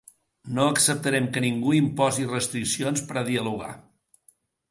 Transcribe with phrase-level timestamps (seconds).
[0.53, 3.71] No acceptarem que ningú imposi restriccions per a dialogar.